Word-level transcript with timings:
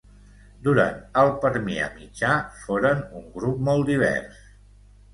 Durant 0.67 0.97
el 1.25 1.29
Permià 1.43 1.91
mitjà 1.99 2.33
foren 2.65 3.07
un 3.23 3.31
grup 3.39 3.65
molt 3.71 3.89
divers. 3.95 4.45